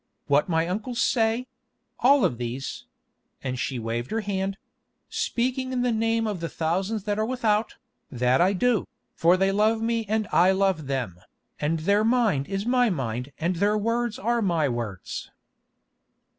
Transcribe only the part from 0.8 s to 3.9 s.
say—all of these"—and she